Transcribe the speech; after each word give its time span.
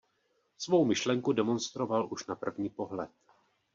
Svou 0.57 0.85
myšlenku 0.85 1.31
demonstroval 1.33 2.07
už 2.11 2.27
na 2.27 2.35
první 2.35 2.69
pohled. 2.69 3.09